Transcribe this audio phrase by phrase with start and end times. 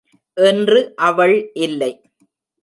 [0.37, 0.79] இன்று
[1.01, 1.91] அவள் இல்லை!